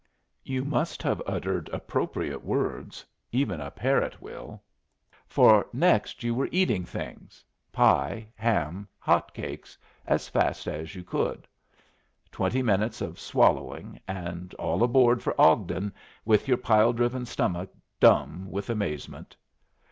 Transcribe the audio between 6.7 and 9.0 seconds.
things pie, ham,